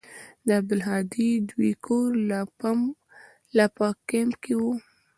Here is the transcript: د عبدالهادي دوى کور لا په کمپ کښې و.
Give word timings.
د 0.45 0.47
عبدالهادي 0.59 1.31
دوى 1.49 1.71
کور 1.85 2.09
لا 3.57 3.65
په 3.77 3.87
کمپ 4.09 4.33
کښې 4.43 4.53
و. 4.61 4.63